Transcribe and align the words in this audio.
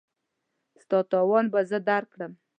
ستا 0.81 0.99
تاوان 1.11 1.45
به 1.53 1.59
زه 1.69 1.77
درکړم. 1.89 2.31